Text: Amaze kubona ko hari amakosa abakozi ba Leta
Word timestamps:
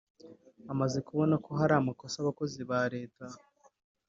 Amaze 0.71 0.97
kubona 1.07 1.35
ko 1.45 1.49
hari 1.59 1.73
amakosa 1.75 2.15
abakozi 2.19 2.59
ba 2.69 2.81
Leta 2.93 3.25